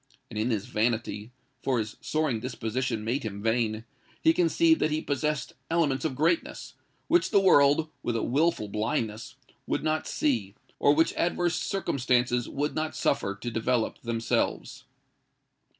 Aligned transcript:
And 0.31 0.39
in 0.39 0.49
his 0.49 0.65
vanity—for 0.65 1.77
his 1.77 1.95
soaring 2.01 2.39
disposition 2.39 3.03
made 3.03 3.21
him 3.21 3.43
vain—he 3.43 4.33
conceived 4.33 4.79
that 4.81 4.89
he 4.89 4.99
possessed 4.99 5.53
elements 5.69 6.03
of 6.05 6.15
greatness, 6.15 6.73
which 7.07 7.29
the 7.29 7.39
world, 7.39 7.91
with 8.01 8.15
a 8.15 8.23
wilful 8.23 8.67
blindness, 8.67 9.35
would 9.67 9.83
not 9.83 10.07
see; 10.07 10.55
or 10.79 10.95
which 10.95 11.13
adverse 11.13 11.53
circumstances 11.61 12.49
would 12.49 12.73
not 12.73 12.95
suffer 12.95 13.35
to 13.35 13.51
develop 13.51 14.01
themselves. 14.01 14.85